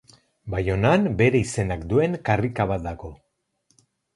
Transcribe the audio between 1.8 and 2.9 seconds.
duen karrika bat